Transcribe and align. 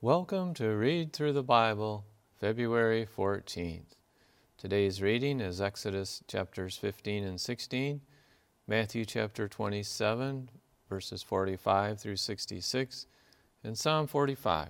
Welcome 0.00 0.54
to 0.54 0.68
Read 0.76 1.12
Through 1.12 1.32
the 1.32 1.42
Bible, 1.42 2.04
February 2.38 3.04
14th. 3.04 3.96
Today's 4.56 5.02
reading 5.02 5.40
is 5.40 5.60
Exodus 5.60 6.22
chapters 6.28 6.76
15 6.76 7.24
and 7.24 7.40
16, 7.40 8.00
Matthew 8.68 9.04
chapter 9.04 9.48
27, 9.48 10.50
verses 10.88 11.24
45 11.24 11.98
through 11.98 12.14
66, 12.14 13.06
and 13.64 13.76
Psalm 13.76 14.06
45. 14.06 14.68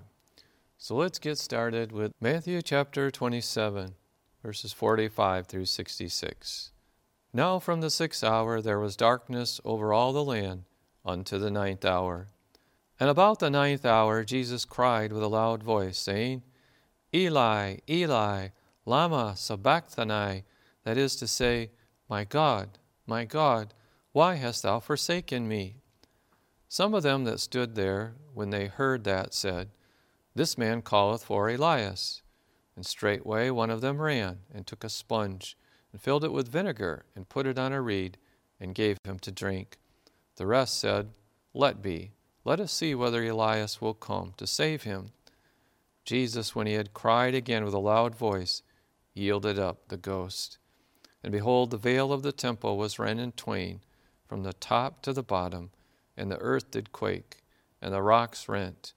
So 0.79 0.97
let's 0.97 1.19
get 1.19 1.37
started 1.37 1.93
with 1.93 2.13
Matthew 2.23 2.63
chapter 2.63 3.11
27, 3.11 3.97
verses 4.43 4.73
45 4.73 5.47
through 5.47 5.67
66. 5.67 6.73
Now 7.35 7.59
from 7.59 7.83
the 7.83 7.91
sixth 7.91 8.25
hour 8.25 8.63
there 8.63 8.81
was 8.81 8.97
darkness 8.97 9.61
over 9.63 9.93
all 9.93 10.15
the 10.15 10.25
land 10.25 10.65
unto 11.05 11.39
the 11.39 11.51
ninth 11.51 11.85
hour. 11.85 12.29
And 13.01 13.09
about 13.09 13.39
the 13.39 13.51
ninth 13.51 13.85
hour 13.85 14.25
Jesus 14.25 14.65
cried 14.65 15.13
with 15.13 15.23
a 15.23 15.29
loud 15.29 15.63
voice, 15.63 15.99
saying, 15.99 16.43
Eli, 17.15 17.77
Eli, 17.89 18.49
Lama 18.85 19.35
sabachthani, 19.37 20.45
that 20.85 20.97
is 20.97 21.15
to 21.17 21.29
say, 21.29 21.71
My 22.09 22.25
God, 22.25 22.79
my 23.07 23.25
God, 23.25 23.73
why 24.13 24.35
hast 24.35 24.65
thou 24.65 24.81
forsaken 24.81 25.47
me? 25.47 25.77
Some 26.69 26.93
of 26.93 27.03
them 27.03 27.25
that 27.25 27.41
stood 27.41 27.75
there, 27.75 28.15
when 28.35 28.51
they 28.51 28.67
heard 28.67 29.05
that, 29.05 29.33
said, 29.33 29.71
This 30.35 30.59
man 30.59 30.83
calleth 30.83 31.25
for 31.25 31.49
Elias. 31.49 32.23
And 32.75 32.85
straightway 32.85 33.51
one 33.51 33.71
of 33.71 33.81
them 33.81 34.01
ran, 34.01 34.41
and 34.53 34.67
took 34.67 34.85
a 34.85 34.89
sponge, 34.89 35.57
and 35.93 36.01
filled 36.01 36.25
it 36.25 36.33
with 36.33 36.49
vinegar, 36.49 37.05
and 37.15 37.29
put 37.29 37.47
it 37.47 37.59
on 37.59 37.73
a 37.73 37.81
reed, 37.81 38.19
and 38.61 38.75
gave 38.75 38.99
him 39.05 39.19
to 39.21 39.33
drink. 39.33 39.79
The 40.37 40.47
rest 40.47 40.79
said, 40.79 41.11
Let 41.55 41.81
be. 41.81 42.13
Let 42.45 42.61
us 42.61 42.73
see 42.73 42.95
whether 42.95 43.23
Elias 43.25 43.81
will 43.81 43.95
come 43.95 44.33
to 44.37 44.47
save 44.47 44.85
him. 44.85 45.13
Jesus, 46.05 46.55
when 46.55 46.67
he 46.67 46.75
had 46.75 46.95
cried 46.95 47.35
again 47.35 47.65
with 47.65 47.75
a 47.75 47.79
loud 47.79 48.15
voice, 48.15 48.63
yielded 49.13 49.59
up 49.59 49.89
the 49.89 49.97
ghost. 49.97 50.59
And 51.23 51.33
behold, 51.33 51.71
the 51.71 51.77
veil 51.77 52.13
of 52.13 52.23
the 52.23 52.33
temple 52.33 52.79
was 52.79 52.99
rent 52.99 53.21
in 53.21 53.33
twain 53.33 53.81
from 54.27 54.43
the 54.43 54.53
top 54.53 55.03
to 55.03 55.13
the 55.13 55.23
bottom, 55.23 55.71
and 56.17 56.31
the 56.31 56.39
earth 56.39 56.71
did 56.71 56.93
quake, 56.93 57.43
and 57.83 57.93
the 57.93 58.03
rocks 58.03 58.49
rent. 58.49 58.93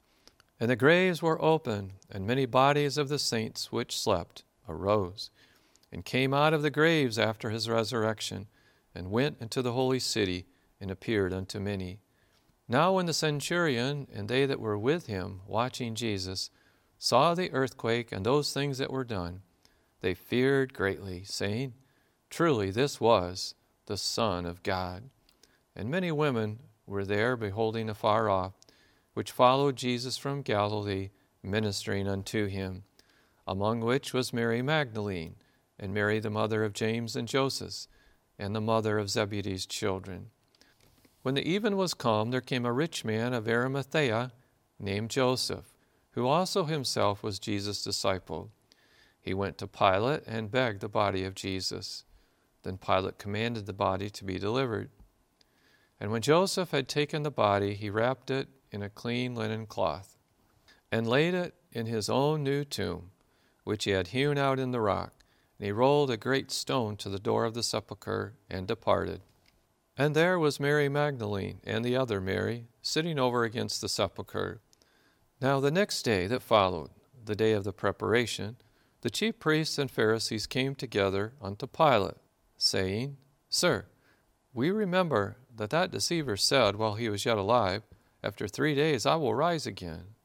And 0.60 0.70
the 0.70 0.76
graves 0.76 1.22
were 1.22 1.42
open, 1.42 1.94
and 2.10 2.28
many 2.28 2.46
bodies 2.46 2.98
of 2.98 3.10
the 3.10 3.20
saints 3.20 3.72
which 3.72 3.98
slept 3.98 4.44
arose, 4.70 5.32
and 5.92 6.06
came 6.06 6.34
out 6.34 6.54
of 6.54 6.62
the 6.62 6.70
graves 6.70 7.18
after 7.18 7.50
his 7.50 7.68
resurrection, 7.68 8.48
and 8.94 9.12
went 9.12 9.38
into 9.42 9.62
the 9.62 9.74
holy 9.74 10.00
city, 10.00 10.46
and 10.80 10.92
appeared 10.92 11.34
unto 11.34 11.60
many. 11.60 12.00
Now, 12.72 12.94
when 12.94 13.06
the 13.06 13.14
centurion 13.14 14.08
and 14.14 14.30
they 14.30 14.46
that 14.46 14.62
were 14.62 14.78
with 14.78 15.08
him, 15.08 15.42
watching 15.46 15.94
Jesus, 15.94 16.50
saw 16.98 17.34
the 17.34 17.52
earthquake 17.52 18.14
and 18.14 18.26
those 18.26 18.54
things 18.54 18.78
that 18.78 18.94
were 18.94 19.04
done, 19.04 19.42
they 20.00 20.14
feared 20.14 20.74
greatly, 20.74 21.26
saying, 21.26 21.74
Truly, 22.30 22.72
this 22.72 23.02
was 23.02 23.56
the 23.88 23.98
Son 23.98 24.46
of 24.46 24.64
God. 24.64 25.10
And 25.76 25.90
many 25.90 26.14
women 26.14 26.60
were 26.88 27.04
there, 27.04 27.36
beholding 27.36 27.90
afar 27.90 28.30
off, 28.30 28.54
which 29.16 29.34
followed 29.34 29.76
Jesus 29.76 30.16
from 30.16 30.42
Galilee, 30.42 31.10
ministering 31.44 32.08
unto 32.08 32.46
him, 32.46 32.84
among 33.46 33.82
which 33.82 34.14
was 34.14 34.32
Mary 34.32 34.62
Magdalene, 34.62 35.36
and 35.78 35.94
Mary 35.94 36.20
the 36.22 36.30
mother 36.30 36.64
of 36.64 36.72
James 36.72 37.18
and 37.18 37.28
Joseph, 37.28 37.88
and 38.40 38.56
the 38.56 38.62
mother 38.62 38.98
of 38.98 39.10
Zebedee's 39.10 39.66
children. 39.66 40.30
When 41.22 41.36
the 41.36 41.48
even 41.48 41.78
was 41.78 41.94
come, 41.94 42.32
there 42.32 42.42
came 42.42 42.66
a 42.66 42.74
rich 42.74 43.06
man 43.06 43.34
of 43.34 43.48
Arimathea, 43.48 44.32
named 44.80 45.12
Joseph, 45.12 45.74
who 46.12 46.26
also 46.26 46.66
himself 46.66 47.22
was 47.22 47.38
Jesus' 47.38 47.84
disciple. 47.84 48.52
He 49.22 49.34
went 49.34 49.60
to 49.60 49.68
Pilate 49.68 50.24
and 50.26 50.50
begged 50.52 50.82
the 50.82 50.90
body 50.90 51.24
of 51.24 51.36
Jesus. 51.36 52.06
Then 52.64 52.78
Pilate 52.78 53.20
commanded 53.20 53.68
the 53.68 53.74
body 53.74 54.10
to 54.10 54.24
be 54.24 54.40
delivered. 54.40 54.90
And 56.00 56.12
when 56.12 56.24
Joseph 56.24 56.72
had 56.72 56.88
taken 56.88 57.22
the 57.22 57.30
body, 57.30 57.76
he 57.76 57.92
wrapped 57.92 58.32
it 58.32 58.50
in 58.72 58.82
a 58.82 58.90
clean 58.90 59.36
linen 59.36 59.68
cloth, 59.68 60.18
and 60.92 61.08
laid 61.08 61.36
it 61.36 61.54
in 61.72 61.86
his 61.86 62.10
own 62.10 62.44
new 62.44 62.64
tomb, 62.64 63.12
which 63.64 63.84
he 63.84 63.92
had 63.92 64.08
hewn 64.08 64.40
out 64.40 64.58
in 64.60 64.72
the 64.72 64.82
rock. 64.82 65.14
And 65.60 65.68
he 65.68 65.72
rolled 65.72 66.10
a 66.10 66.18
great 66.18 66.50
stone 66.50 66.98
to 66.98 67.10
the 67.10 67.20
door 67.20 67.46
of 67.46 67.54
the 67.54 67.62
sepulchre, 67.62 68.34
and 68.50 68.68
departed. 68.68 69.22
And 69.98 70.16
there 70.16 70.40
was 70.40 70.60
Mary 70.60 70.90
Magdalene 70.90 71.60
and 71.64 71.84
the 71.84 71.96
other 71.96 72.22
Mary 72.22 72.68
sitting 72.82 73.20
over 73.20 73.44
against 73.44 73.82
the 73.82 73.90
sepulchre. 73.90 74.62
Now 75.42 75.60
the 75.60 75.72
next 75.72 76.04
day 76.04 76.28
that 76.28 76.42
followed, 76.42 76.92
the 77.26 77.36
day 77.36 77.52
of 77.52 77.64
the 77.64 77.74
preparation, 77.74 78.58
the 79.02 79.10
chief 79.10 79.40
priests 79.40 79.78
and 79.78 79.90
Pharisees 79.90 80.48
came 80.48 80.76
together 80.76 81.34
unto 81.42 81.68
Pilate, 81.68 82.18
saying, 82.58 83.18
Sir, 83.50 83.86
we 84.54 84.72
remember 84.72 85.38
that 85.56 85.72
that 85.72 85.92
deceiver 85.92 86.38
said 86.38 86.76
while 86.76 86.96
he 86.96 87.10
was 87.10 87.26
yet 87.26 87.38
alive, 87.38 87.84
After 88.24 88.48
three 88.48 88.76
days 88.76 89.06
I 89.06 89.16
will 89.16 89.34
rise 89.34 89.66
again. 89.66 90.16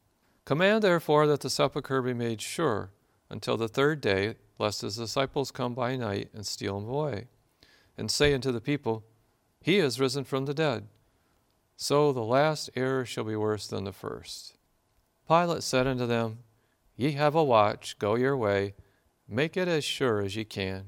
Command 0.45 0.83
therefore 0.83 1.27
that 1.27 1.41
the 1.41 1.51
sepulchre 1.51 2.03
be 2.03 2.15
made 2.15 2.41
sure 2.41 2.91
until 3.31 3.57
the 3.57 3.69
third 3.69 4.01
day, 4.01 4.37
lest 4.59 4.83
his 4.83 4.97
disciples 4.97 5.51
come 5.51 5.75
by 5.75 5.97
night 5.97 6.29
and 6.33 6.47
steal 6.47 6.79
him 6.79 6.89
away. 6.89 7.27
And 7.99 8.11
say 8.11 8.33
unto 8.33 8.53
the 8.53 8.61
people, 8.61 9.05
he 9.67 9.79
is 9.79 9.99
risen 9.99 10.23
from 10.23 10.45
the 10.45 10.55
dead. 10.55 10.87
So 11.77 12.13
the 12.13 12.23
last 12.23 12.71
error 12.77 13.05
shall 13.05 13.25
be 13.25 13.35
worse 13.35 13.67
than 13.67 13.83
the 13.83 13.93
first. 13.93 14.55
Pilate 15.27 15.65
said 15.65 15.89
unto 15.89 16.07
them, 16.07 16.45
Ye 16.95 17.11
have 17.13 17.35
a 17.35 17.43
watch, 17.43 17.99
go 17.99 18.15
your 18.15 18.37
way, 18.37 18.75
make 19.29 19.57
it 19.57 19.67
as 19.67 19.83
sure 19.83 20.21
as 20.21 20.37
ye 20.37 20.45
can. 20.45 20.85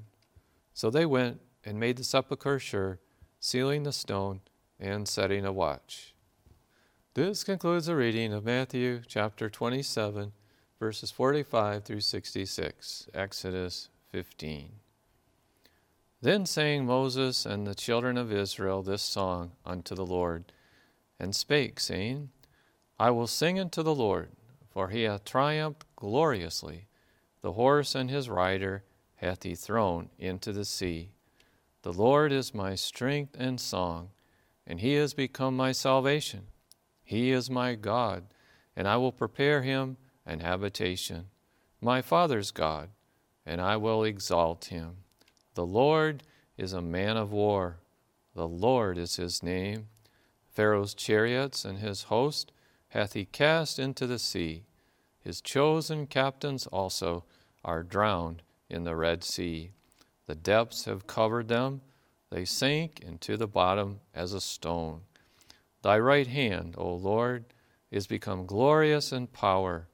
So 0.74 0.90
they 0.90 1.04
went 1.04 1.40
and 1.64 1.80
made 1.80 1.96
the 1.96 2.04
sepulchre 2.04 2.60
sure, 2.60 3.00
sealing 3.40 3.82
the 3.82 3.90
stone 3.90 4.42
and 4.78 5.08
setting 5.08 5.44
a 5.44 5.50
watch. 5.50 6.14
This 7.14 7.42
concludes 7.42 7.86
the 7.86 7.96
reading 7.96 8.32
of 8.32 8.44
Matthew 8.44 9.02
chapter 9.04 9.50
27, 9.50 10.30
verses 10.78 11.10
45 11.10 11.82
through 11.82 12.00
66, 12.02 13.08
Exodus 13.12 13.88
15. 14.12 14.70
Then 16.20 16.46
sang 16.46 16.84
Moses 16.84 17.46
and 17.46 17.66
the 17.66 17.76
children 17.76 18.16
of 18.16 18.32
Israel 18.32 18.82
this 18.82 19.02
song 19.02 19.52
unto 19.64 19.94
the 19.94 20.06
Lord, 20.06 20.52
and 21.18 21.34
spake, 21.34 21.78
saying, 21.78 22.30
I 22.98 23.10
will 23.10 23.28
sing 23.28 23.60
unto 23.60 23.84
the 23.84 23.94
Lord, 23.94 24.30
for 24.68 24.88
he 24.88 25.02
hath 25.02 25.24
triumphed 25.24 25.84
gloriously. 25.94 26.86
The 27.40 27.52
horse 27.52 27.94
and 27.94 28.10
his 28.10 28.28
rider 28.28 28.82
hath 29.16 29.44
he 29.44 29.54
thrown 29.54 30.10
into 30.18 30.52
the 30.52 30.64
sea. 30.64 31.12
The 31.82 31.92
Lord 31.92 32.32
is 32.32 32.52
my 32.52 32.74
strength 32.74 33.36
and 33.38 33.60
song, 33.60 34.10
and 34.66 34.80
he 34.80 34.94
is 34.94 35.14
become 35.14 35.56
my 35.56 35.70
salvation. 35.70 36.48
He 37.04 37.30
is 37.30 37.48
my 37.48 37.76
God, 37.76 38.24
and 38.74 38.88
I 38.88 38.96
will 38.96 39.12
prepare 39.12 39.62
him 39.62 39.96
an 40.26 40.40
habitation, 40.40 41.26
my 41.80 42.02
father's 42.02 42.50
God, 42.50 42.90
and 43.46 43.60
I 43.60 43.76
will 43.76 44.02
exalt 44.02 44.66
him. 44.66 44.96
The 45.58 45.66
Lord 45.66 46.22
is 46.56 46.72
a 46.72 46.80
man 46.80 47.16
of 47.16 47.32
war. 47.32 47.80
The 48.36 48.46
Lord 48.46 48.96
is 48.96 49.16
his 49.16 49.42
name. 49.42 49.88
Pharaoh's 50.48 50.94
chariots 50.94 51.64
and 51.64 51.78
his 51.78 52.04
host 52.04 52.52
hath 52.90 53.14
he 53.14 53.24
cast 53.24 53.80
into 53.80 54.06
the 54.06 54.20
sea. 54.20 54.62
His 55.18 55.40
chosen 55.40 56.06
captains 56.06 56.68
also 56.68 57.24
are 57.64 57.82
drowned 57.82 58.42
in 58.70 58.84
the 58.84 58.94
Red 58.94 59.24
Sea. 59.24 59.72
The 60.26 60.36
depths 60.36 60.84
have 60.84 61.08
covered 61.08 61.48
them, 61.48 61.80
they 62.30 62.44
sank 62.44 63.00
into 63.00 63.36
the 63.36 63.48
bottom 63.48 63.98
as 64.14 64.32
a 64.32 64.40
stone. 64.40 65.00
Thy 65.82 65.98
right 65.98 66.28
hand, 66.28 66.76
O 66.78 66.94
Lord, 66.94 67.46
is 67.90 68.06
become 68.06 68.46
glorious 68.46 69.10
in 69.10 69.26
power. 69.26 69.88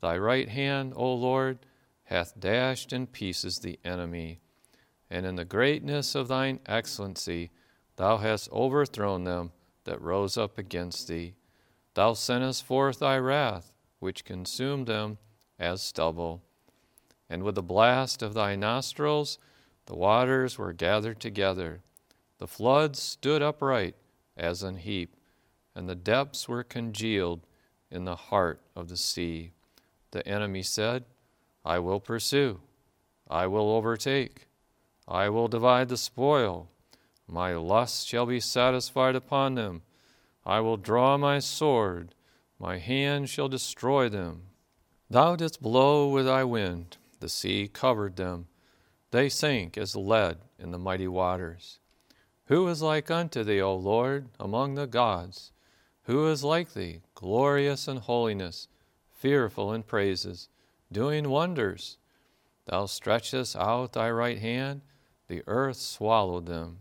Thy 0.00 0.18
right 0.18 0.48
hand, 0.48 0.92
O 0.96 1.14
Lord, 1.14 1.60
hath 2.02 2.40
dashed 2.40 2.92
in 2.92 3.06
pieces 3.06 3.60
the 3.60 3.78
enemy 3.84 4.40
and 5.10 5.26
in 5.26 5.36
the 5.36 5.44
greatness 5.44 6.14
of 6.14 6.28
thine 6.28 6.60
excellency 6.66 7.50
thou 7.96 8.18
hast 8.18 8.50
overthrown 8.50 9.24
them 9.24 9.52
that 9.84 10.00
rose 10.00 10.36
up 10.36 10.58
against 10.58 11.08
thee. 11.08 11.34
Thou 11.94 12.14
sentest 12.14 12.64
forth 12.64 12.98
thy 12.98 13.18
wrath, 13.18 13.72
which 14.00 14.24
consumed 14.24 14.86
them 14.86 15.18
as 15.58 15.82
stubble. 15.82 16.42
And 17.30 17.42
with 17.42 17.54
the 17.54 17.62
blast 17.62 18.22
of 18.22 18.34
thy 18.34 18.56
nostrils 18.56 19.38
the 19.86 19.94
waters 19.94 20.58
were 20.58 20.72
gathered 20.72 21.20
together. 21.20 21.82
The 22.38 22.46
floods 22.46 23.00
stood 23.00 23.42
upright 23.42 23.94
as 24.36 24.62
an 24.62 24.76
heap, 24.76 25.16
and 25.74 25.88
the 25.88 25.94
depths 25.94 26.48
were 26.48 26.64
congealed 26.64 27.46
in 27.90 28.04
the 28.04 28.16
heart 28.16 28.60
of 28.74 28.88
the 28.88 28.96
sea. 28.96 29.52
The 30.10 30.26
enemy 30.26 30.62
said, 30.62 31.04
I 31.64 31.78
will 31.78 32.00
pursue, 32.00 32.60
I 33.28 33.46
will 33.46 33.70
overtake. 33.70 34.48
I 35.06 35.28
will 35.28 35.48
divide 35.48 35.88
the 35.88 35.96
spoil. 35.96 36.68
My 37.26 37.54
lust 37.54 38.06
shall 38.06 38.26
be 38.26 38.40
satisfied 38.40 39.14
upon 39.14 39.54
them. 39.54 39.82
I 40.46 40.60
will 40.60 40.76
draw 40.76 41.16
my 41.16 41.38
sword. 41.38 42.14
My 42.58 42.78
hand 42.78 43.28
shall 43.28 43.48
destroy 43.48 44.08
them. 44.08 44.42
Thou 45.10 45.36
didst 45.36 45.62
blow 45.62 46.08
with 46.08 46.26
thy 46.26 46.44
wind, 46.44 46.96
the 47.20 47.28
sea 47.28 47.68
covered 47.68 48.16
them. 48.16 48.46
They 49.10 49.28
sank 49.28 49.76
as 49.76 49.94
lead 49.94 50.38
in 50.58 50.70
the 50.70 50.78
mighty 50.78 51.08
waters. 51.08 51.78
Who 52.46 52.66
is 52.68 52.82
like 52.82 53.10
unto 53.10 53.44
thee, 53.44 53.60
O 53.60 53.74
Lord, 53.74 54.28
among 54.40 54.74
the 54.74 54.86
gods? 54.86 55.52
Who 56.04 56.28
is 56.28 56.44
like 56.44 56.74
thee, 56.74 57.00
glorious 57.14 57.88
in 57.88 57.98
holiness, 57.98 58.68
fearful 59.10 59.72
in 59.72 59.82
praises, 59.82 60.48
doing 60.90 61.30
wonders? 61.30 61.96
Thou 62.66 62.86
stretchest 62.86 63.56
out 63.56 63.92
thy 63.92 64.10
right 64.10 64.38
hand, 64.38 64.82
the 65.28 65.42
earth 65.46 65.76
swallowed 65.76 66.46
them. 66.46 66.78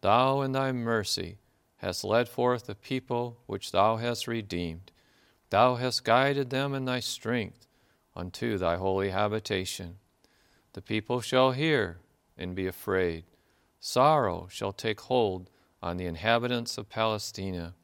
Thou 0.00 0.40
in 0.42 0.52
thy 0.52 0.72
mercy 0.72 1.38
hast 1.76 2.04
led 2.04 2.28
forth 2.28 2.66
the 2.66 2.74
people 2.74 3.38
which 3.46 3.72
thou 3.72 3.96
hast 3.96 4.26
redeemed. 4.26 4.90
Thou 5.50 5.76
hast 5.76 6.04
guided 6.04 6.50
them 6.50 6.74
in 6.74 6.84
thy 6.84 7.00
strength 7.00 7.66
unto 8.16 8.56
thy 8.58 8.76
holy 8.76 9.10
habitation. 9.10 9.96
The 10.72 10.82
people 10.82 11.20
shall 11.20 11.52
hear 11.52 11.98
and 12.36 12.54
be 12.54 12.66
afraid. 12.66 13.24
Sorrow 13.80 14.48
shall 14.50 14.72
take 14.72 15.02
hold 15.02 15.50
on 15.82 15.96
the 15.98 16.06
inhabitants 16.06 16.78
of 16.78 16.88
Palestina. 16.88 17.74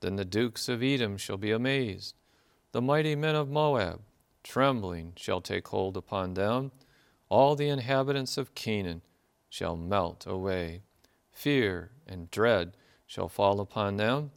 Then 0.00 0.16
the 0.16 0.24
dukes 0.24 0.68
of 0.68 0.82
Edom 0.82 1.16
shall 1.16 1.36
be 1.36 1.50
amazed. 1.50 2.14
The 2.72 2.82
mighty 2.82 3.14
men 3.16 3.34
of 3.34 3.50
Moab, 3.50 4.00
trembling, 4.42 5.12
shall 5.16 5.40
take 5.40 5.68
hold 5.68 5.96
upon 5.96 6.34
them. 6.34 6.72
All 7.28 7.56
the 7.56 7.68
inhabitants 7.68 8.36
of 8.36 8.54
Canaan 8.54 9.02
shall 9.54 9.76
melt 9.76 10.26
away. 10.26 10.82
Fear 11.30 11.92
and 12.08 12.28
dread 12.32 12.72
shall 13.06 13.28
fall 13.28 13.60
upon 13.60 13.98
them. 13.98 14.32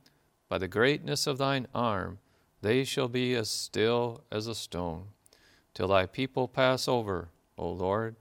By 0.47 0.59
the 0.59 0.67
greatness 0.67 1.25
of 1.25 1.39
thine 1.39 1.65
arm, 1.73 2.19
they 2.61 2.83
shall 2.83 3.07
be 3.07 3.33
as 3.33 3.49
still 3.49 4.21
as 4.31 4.45
a 4.45 4.53
stone, 4.53 5.05
till 5.73 5.87
thy 5.87 6.05
people 6.05 6.47
pass 6.47 6.87
over, 6.87 7.29
O 7.57 7.67
Lord, 7.67 8.15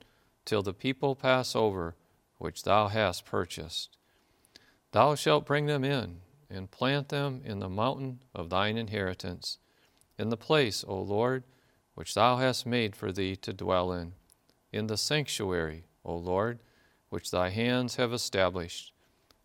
till 0.46 0.62
the 0.62 0.72
people 0.72 1.14
pass 1.14 1.54
over 1.54 1.94
which 2.38 2.62
thou 2.62 2.88
hast 2.88 3.26
purchased. 3.26 3.98
Thou 4.92 5.14
shalt 5.16 5.44
bring 5.44 5.66
them 5.66 5.84
in 5.84 6.22
and 6.48 6.70
plant 6.70 7.10
them 7.10 7.42
in 7.44 7.58
the 7.58 7.68
mountain 7.68 8.20
of 8.34 8.48
thine 8.48 8.78
inheritance, 8.78 9.58
in 10.18 10.30
the 10.30 10.38
place, 10.38 10.82
O 10.88 10.98
Lord, 10.98 11.44
which 11.94 12.14
thou 12.14 12.38
hast 12.38 12.64
made 12.64 12.96
for 12.96 13.12
thee 13.12 13.36
to 13.36 13.52
dwell 13.52 13.92
in, 13.92 14.14
in 14.72 14.86
the 14.86 14.96
sanctuary, 14.96 15.84
O 16.02 16.16
Lord, 16.16 16.58
which 17.08 17.30
thy 17.30 17.50
hands 17.50 17.96
have 17.96 18.12
established. 18.12 18.92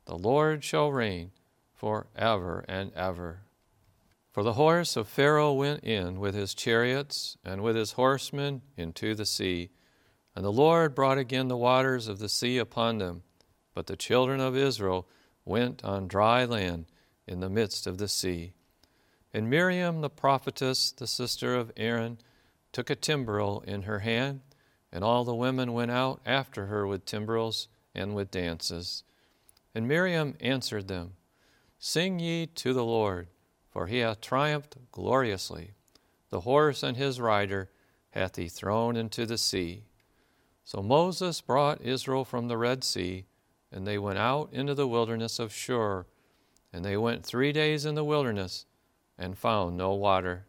The 0.05 0.17
Lord 0.17 0.63
shall 0.63 0.91
reign 0.91 1.31
for 1.73 2.07
ever 2.15 2.65
and 2.67 2.93
ever. 2.93 3.41
For 4.31 4.43
the 4.43 4.53
horse 4.53 4.95
of 4.95 5.07
Pharaoh 5.07 5.53
went 5.53 5.83
in 5.83 6.19
with 6.19 6.35
his 6.35 6.53
chariots 6.53 7.37
and 7.43 7.61
with 7.61 7.75
his 7.75 7.93
horsemen 7.93 8.61
into 8.77 9.13
the 9.13 9.25
sea, 9.25 9.71
and 10.35 10.45
the 10.45 10.51
Lord 10.51 10.95
brought 10.95 11.17
again 11.17 11.49
the 11.49 11.57
waters 11.57 12.07
of 12.07 12.19
the 12.19 12.29
sea 12.29 12.57
upon 12.57 12.97
them. 12.97 13.23
But 13.73 13.87
the 13.87 13.97
children 13.97 14.39
of 14.39 14.55
Israel 14.55 15.07
went 15.43 15.83
on 15.83 16.07
dry 16.07 16.45
land 16.45 16.85
in 17.27 17.39
the 17.39 17.49
midst 17.49 17.87
of 17.87 17.97
the 17.97 18.07
sea. 18.07 18.53
And 19.33 19.49
Miriam 19.49 20.01
the 20.01 20.09
prophetess, 20.09 20.91
the 20.91 21.07
sister 21.07 21.55
of 21.55 21.71
Aaron, 21.75 22.17
took 22.71 22.89
a 22.89 22.95
timbrel 22.95 23.61
in 23.67 23.83
her 23.83 23.99
hand, 23.99 24.41
and 24.91 25.03
all 25.03 25.23
the 25.23 25.35
women 25.35 25.73
went 25.73 25.91
out 25.91 26.19
after 26.25 26.67
her 26.67 26.85
with 26.85 27.05
timbrels 27.05 27.67
and 27.95 28.15
with 28.15 28.31
dances. 28.31 29.03
And 29.73 29.87
Miriam 29.87 30.35
answered 30.39 30.87
them, 30.87 31.13
Sing 31.79 32.19
ye 32.19 32.45
to 32.47 32.73
the 32.73 32.83
Lord, 32.83 33.27
for 33.69 33.87
he 33.87 33.99
hath 33.99 34.21
triumphed 34.21 34.75
gloriously. 34.91 35.71
The 36.29 36.41
horse 36.41 36.83
and 36.83 36.97
his 36.97 37.19
rider 37.19 37.69
hath 38.11 38.35
he 38.35 38.47
thrown 38.47 38.95
into 38.95 39.25
the 39.25 39.37
sea. 39.37 39.85
So 40.63 40.81
Moses 40.81 41.41
brought 41.41 41.81
Israel 41.81 42.23
from 42.23 42.47
the 42.47 42.57
Red 42.57 42.83
Sea, 42.83 43.25
and 43.71 43.87
they 43.87 43.97
went 43.97 44.19
out 44.19 44.49
into 44.51 44.75
the 44.75 44.87
wilderness 44.87 45.39
of 45.39 45.53
Shur. 45.53 46.05
And 46.73 46.85
they 46.85 46.95
went 46.95 47.25
three 47.25 47.51
days 47.51 47.85
in 47.85 47.95
the 47.95 48.03
wilderness, 48.03 48.65
and 49.17 49.37
found 49.37 49.75
no 49.75 49.93
water. 49.93 50.45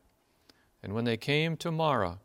And 0.82 0.92
when 0.92 1.04
they 1.04 1.16
came 1.16 1.56
to 1.58 1.70
Marah, 1.70 2.18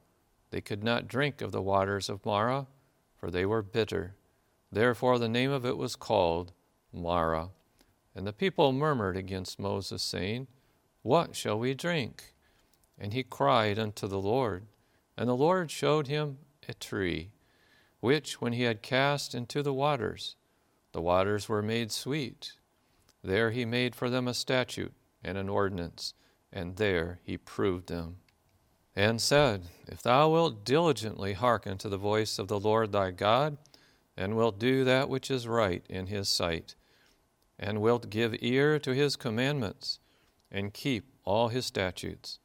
they 0.50 0.62
could 0.62 0.84
not 0.84 1.08
drink 1.08 1.42
of 1.42 1.52
the 1.52 1.62
waters 1.62 2.10
of 2.10 2.26
Marah, 2.26 2.68
for 3.16 3.30
they 3.30 3.46
were 3.46 3.62
bitter. 3.62 4.16
Therefore 4.72 5.20
the 5.20 5.30
name 5.30 5.52
of 5.52 5.66
it 5.66 5.78
was 5.78 5.96
called 5.96 6.54
Marah. 6.94 7.50
And 8.16 8.26
the 8.26 8.34
people 8.34 8.72
murmured 8.72 9.18
against 9.18 9.60
Moses, 9.60 10.02
saying, 10.02 10.48
What 11.04 11.36
shall 11.36 11.60
we 11.60 11.74
drink? 11.74 12.34
And 12.98 13.14
he 13.14 13.24
cried 13.24 13.78
unto 13.78 14.08
the 14.08 14.20
Lord. 14.20 14.66
And 15.18 15.30
the 15.30 15.36
Lord 15.36 15.70
showed 15.70 16.08
him 16.08 16.40
a 16.68 16.74
tree, 16.74 17.32
which, 18.00 18.42
when 18.42 18.54
he 18.54 18.64
had 18.64 18.82
cast 18.82 19.36
into 19.36 19.62
the 19.62 19.74
waters, 19.74 20.36
the 20.94 21.02
waters 21.02 21.48
were 21.48 21.62
made 21.62 21.92
sweet. 21.92 22.54
There 23.24 23.52
he 23.52 23.66
made 23.66 23.96
for 23.96 24.10
them 24.10 24.28
a 24.28 24.34
statute 24.34 24.94
and 25.24 25.38
an 25.38 25.50
ordinance, 25.50 26.14
and 26.52 26.78
there 26.78 27.20
he 27.24 27.38
proved 27.38 27.88
them. 27.88 28.18
And 28.98 29.22
said, 29.22 29.68
If 29.86 30.02
thou 30.02 30.32
wilt 30.32 30.66
diligently 30.66 31.34
hearken 31.34 31.78
to 31.78 31.88
the 31.88 32.00
voice 32.00 32.40
of 32.40 32.48
the 32.48 32.60
Lord 32.60 32.92
thy 32.92 33.12
God, 33.12 33.60
and 34.18 34.36
wilt 34.36 34.58
do 34.58 34.84
that 34.86 35.08
which 35.08 35.30
is 35.30 35.48
right 35.48 35.86
in 35.88 36.08
his 36.08 36.28
sight, 36.28 36.74
and 37.60 37.80
wilt 37.80 38.10
give 38.10 38.36
ear 38.42 38.80
to 38.80 38.96
his 38.96 39.16
commandments, 39.16 40.00
and 40.50 40.74
keep 40.74 41.14
all 41.24 41.50
his 41.50 41.68
statutes. 41.68 42.40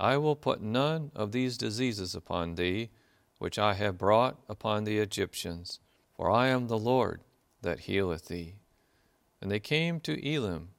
I 0.00 0.16
will 0.16 0.34
put 0.34 0.62
none 0.62 1.12
of 1.14 1.30
these 1.30 1.58
diseases 1.58 2.14
upon 2.14 2.54
thee, 2.54 2.88
which 3.36 3.58
I 3.58 3.74
have 3.74 3.98
brought 3.98 4.40
upon 4.48 4.84
the 4.84 4.98
Egyptians, 4.98 5.78
for 6.16 6.30
I 6.30 6.48
am 6.48 6.68
the 6.68 6.78
Lord 6.78 7.20
that 7.60 7.80
healeth 7.80 8.28
thee. 8.28 8.54
And 9.42 9.50
they 9.50 9.60
came 9.60 10.00
to 10.00 10.26
Elim, 10.26 10.70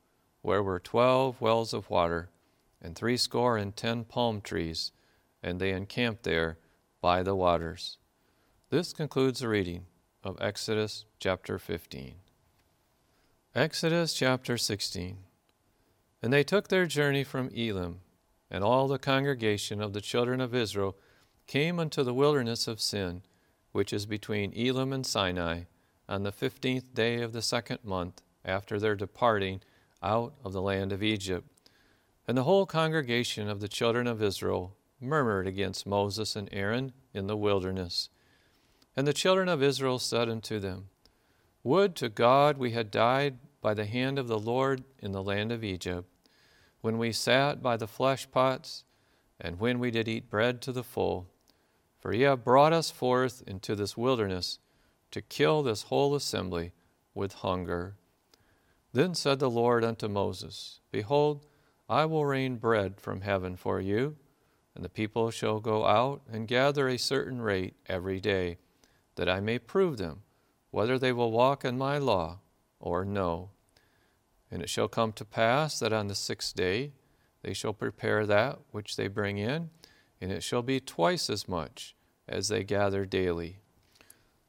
where 0.41 0.63
were 0.63 0.79
twelve 0.79 1.39
wells 1.39 1.71
of 1.71 1.91
water, 1.91 2.29
and 2.81 2.95
threescore 2.95 3.57
and 3.57 3.75
ten 3.75 4.05
palm 4.05 4.41
trees, 4.41 4.91
and 5.43 5.59
they 5.59 5.71
encamped 5.71 6.23
there 6.23 6.57
by 7.01 7.21
the 7.21 7.35
waters. 7.35 7.97
This 8.69 8.93
concludes 8.93 9.41
the 9.41 9.49
reading 9.49 9.85
of 10.23 10.37
Exodus 10.39 11.05
chapter 11.19 11.59
15. 11.59 12.15
Exodus 13.53 14.13
chapter 14.13 14.57
16. 14.57 15.17
And 16.23 16.31
they 16.31 16.43
took 16.43 16.69
their 16.69 16.85
journey 16.85 17.25
from 17.25 17.49
Elim, 17.49 17.99
and 18.49 18.63
all 18.63 18.87
the 18.87 18.97
congregation 18.97 19.81
of 19.81 19.91
the 19.91 20.01
children 20.01 20.39
of 20.39 20.55
Israel 20.55 20.95
came 21.45 21.77
unto 21.77 22.03
the 22.03 22.13
wilderness 22.13 22.67
of 22.67 22.79
Sin, 22.79 23.21
which 23.73 23.91
is 23.91 24.05
between 24.05 24.53
Elim 24.53 24.93
and 24.93 25.05
Sinai, 25.05 25.63
on 26.07 26.23
the 26.23 26.31
fifteenth 26.31 26.93
day 26.93 27.21
of 27.21 27.33
the 27.33 27.41
second 27.41 27.79
month 27.83 28.21
after 28.45 28.79
their 28.79 28.95
departing 28.95 29.61
out 30.01 30.33
of 30.43 30.53
the 30.53 30.61
land 30.61 30.91
of 30.91 31.03
Egypt. 31.03 31.47
And 32.27 32.37
the 32.37 32.43
whole 32.43 32.65
congregation 32.65 33.49
of 33.49 33.59
the 33.59 33.67
children 33.67 34.07
of 34.07 34.23
Israel 34.23 34.75
murmured 35.03 35.47
against 35.47 35.85
Moses 35.85 36.35
and 36.35 36.49
Aaron 36.51 36.93
in 37.13 37.27
the 37.27 37.37
wilderness. 37.37 38.09
And 38.95 39.07
the 39.07 39.13
children 39.13 39.49
of 39.49 39.61
Israel 39.61 39.99
said 39.99 40.29
unto 40.29 40.59
them, 40.59 40.89
would 41.63 41.95
to 41.95 42.09
God 42.09 42.57
we 42.57 42.71
had 42.71 42.91
died 42.91 43.37
by 43.61 43.73
the 43.73 43.85
hand 43.85 44.19
of 44.19 44.27
the 44.27 44.39
Lord 44.39 44.83
in 44.99 45.13
the 45.13 45.23
land 45.23 45.51
of 45.51 45.63
Egypt, 45.63 46.09
when 46.81 46.97
we 46.97 47.13
sat 47.13 47.61
by 47.61 47.77
the 47.77 47.87
flesh 47.87 48.29
pots, 48.29 48.83
and 49.39 49.59
when 49.59 49.79
we 49.79 49.89
did 49.89 50.09
eat 50.09 50.29
bread 50.29 50.61
to 50.61 50.73
the 50.73 50.83
full. 50.83 51.29
For 51.99 52.13
ye 52.13 52.23
have 52.23 52.43
brought 52.43 52.73
us 52.73 52.91
forth 52.91 53.41
into 53.47 53.75
this 53.75 53.95
wilderness 53.95 54.59
to 55.11 55.21
kill 55.21 55.63
this 55.63 55.83
whole 55.83 56.15
assembly 56.15 56.73
with 57.13 57.33
hunger. 57.35 57.95
Then 58.91 59.15
said 59.15 59.39
the 59.39 59.49
Lord 59.49 59.85
unto 59.85 60.09
Moses, 60.09 60.81
Behold, 60.91 61.45
I 61.87 62.03
will 62.05 62.25
rain 62.25 62.57
bread 62.57 62.99
from 62.99 63.21
heaven 63.21 63.55
for 63.55 63.79
you, 63.79 64.17
and 64.75 64.83
the 64.83 64.89
people 64.89 65.31
shall 65.31 65.59
go 65.59 65.85
out 65.85 66.21
and 66.31 66.47
gather 66.47 66.87
a 66.87 66.97
certain 66.97 67.41
rate 67.41 67.75
every 67.87 68.19
day, 68.19 68.57
that 69.15 69.29
I 69.29 69.39
may 69.39 69.59
prove 69.59 69.97
them 69.97 70.23
whether 70.71 70.97
they 70.97 71.11
will 71.11 71.31
walk 71.31 71.63
in 71.63 71.77
my 71.77 71.99
law 71.99 72.39
or 72.79 73.05
no. 73.05 73.51
And 74.49 74.63
it 74.63 74.69
shall 74.69 74.87
come 74.87 75.11
to 75.13 75.23
pass 75.23 75.77
that 75.79 75.93
on 75.93 76.07
the 76.07 76.15
sixth 76.15 76.55
day 76.55 76.93
they 77.43 77.53
shall 77.53 77.73
prepare 77.73 78.25
that 78.25 78.59
which 78.71 78.95
they 78.95 79.07
bring 79.07 79.37
in, 79.37 79.69
and 80.19 80.31
it 80.31 80.41
shall 80.41 80.63
be 80.63 80.79
twice 80.79 81.29
as 81.29 81.47
much 81.47 81.95
as 82.27 82.47
they 82.47 82.63
gather 82.63 83.05
daily. 83.05 83.59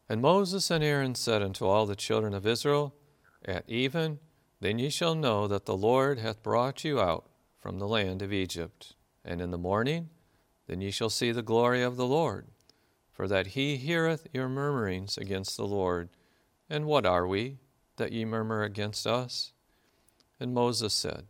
And 0.09 0.23
Moses 0.23 0.71
and 0.71 0.83
Aaron 0.83 1.15
said 1.15 1.43
unto 1.43 1.67
all 1.67 1.85
the 1.85 1.97
children 1.97 2.33
of 2.33 2.47
Israel, 2.47 2.95
At 3.45 3.65
even, 3.69 4.19
then 4.61 4.79
ye 4.79 4.89
shall 4.89 5.15
know 5.15 5.47
that 5.49 5.67
the 5.67 5.77
Lord 5.77 6.19
hath 6.19 6.43
brought 6.43 6.85
you 6.85 7.01
out 7.01 7.27
from 7.61 7.79
the 7.79 7.89
land 7.89 8.23
of 8.23 8.33
Egypt. 8.33 8.95
And 9.25 9.41
in 9.41 9.51
the 9.51 9.59
morning, 9.59 10.11
then 10.67 10.81
ye 10.81 10.91
shall 10.91 11.11
see 11.11 11.33
the 11.33 11.43
glory 11.43 11.83
of 11.83 11.97
the 11.97 12.07
Lord 12.07 12.49
for 13.15 13.29
that 13.29 13.49
he 13.49 13.77
heareth 13.77 14.27
your 14.33 14.49
murmurings 14.49 15.17
against 15.17 15.57
the 15.57 15.67
Lord. 15.67 16.11
And 16.69 16.85
what 16.85 17.07
are 17.07 17.27
we, 17.27 17.59
that 17.97 18.11
ye 18.11 18.25
murmur 18.25 18.65
against 18.65 19.07
us? 19.07 19.53
And 20.41 20.53
Moses 20.53 20.93
said, 20.93 21.27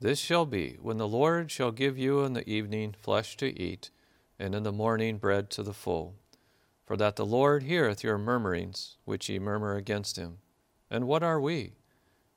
This 0.00 0.18
shall 0.18 0.46
be 0.46 0.78
when 0.80 0.96
the 0.96 1.06
Lord 1.06 1.50
shall 1.50 1.70
give 1.70 1.98
you 1.98 2.20
in 2.22 2.32
the 2.32 2.48
evening 2.48 2.94
flesh 2.98 3.36
to 3.36 3.60
eat, 3.60 3.90
and 4.38 4.54
in 4.54 4.62
the 4.62 4.72
morning 4.72 5.18
bread 5.18 5.50
to 5.50 5.62
the 5.62 5.74
full. 5.74 6.14
For 6.86 6.96
that 6.96 7.16
the 7.16 7.26
Lord 7.26 7.64
heareth 7.64 8.02
your 8.02 8.18
murmurings, 8.18 8.96
which 9.04 9.28
ye 9.28 9.38
murmur 9.38 9.76
against 9.76 10.16
him. 10.16 10.38
And 10.90 11.06
what 11.06 11.22
are 11.22 11.40
we? 11.40 11.74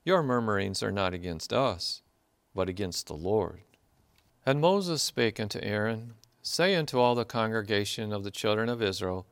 Your 0.04 0.22
murmurings 0.22 0.84
are 0.84 0.92
not 0.92 1.14
against 1.14 1.54
us, 1.54 2.02
but 2.54 2.68
against 2.68 3.08
the 3.08 3.16
Lord. 3.16 3.62
And 4.46 4.62
Moses 4.62 5.02
spake 5.02 5.40
unto 5.40 5.60
Aaron, 5.64 6.14
Say 6.44 6.76
unto 6.76 7.00
all 7.00 7.16
the 7.16 7.26
congregation 7.26 8.14
of 8.14 8.24
the 8.24 8.30
children 8.30 8.70
of 8.70 8.82
Israel, 8.82 9.26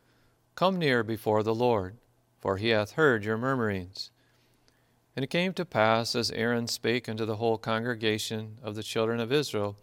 Come 0.56 0.80
near 0.80 1.04
before 1.04 1.44
the 1.44 1.54
Lord, 1.54 1.98
for 2.40 2.58
he 2.58 2.70
hath 2.70 2.94
heard 2.94 3.24
your 3.24 3.38
murmurings. 3.38 4.10
And 5.16 5.24
it 5.24 5.30
came 5.30 5.54
to 5.54 5.66
pass, 5.66 6.16
as 6.16 6.32
Aaron 6.32 6.68
spake 6.68 7.08
unto 7.08 7.26
the 7.26 7.36
whole 7.36 7.60
congregation 7.60 8.58
of 8.64 8.74
the 8.74 8.82
children 8.82 9.20
of 9.20 9.32
Israel, 9.32 9.78